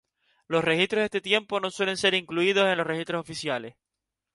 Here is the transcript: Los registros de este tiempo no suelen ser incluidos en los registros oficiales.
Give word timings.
Los 0.47 0.63
registros 0.63 1.01
de 1.01 1.05
este 1.05 1.21
tiempo 1.21 1.59
no 1.59 1.69
suelen 1.69 1.95
ser 1.95 2.15
incluidos 2.15 2.65
en 2.67 2.77
los 2.79 2.87
registros 2.87 3.19
oficiales. 3.21 3.75